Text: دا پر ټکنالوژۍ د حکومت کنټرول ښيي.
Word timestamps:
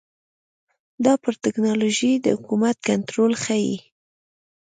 دا 1.05 1.13
پر 1.23 1.33
ټکنالوژۍ 1.43 2.13
د 2.19 2.27
حکومت 2.37 2.75
کنټرول 2.89 3.31
ښيي. 3.43 3.77